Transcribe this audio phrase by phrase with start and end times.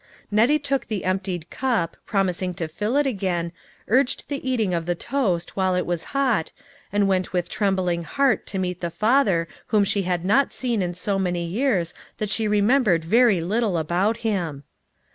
[0.31, 3.51] Nettie took the emptied cup, promising to fill it again,
[3.87, 6.51] urged the eating of the toast while it was hot,
[6.91, 10.95] and went with trembling heart to meet the father whom she had not seen in
[10.95, 14.63] so many years that she remembered very little about him.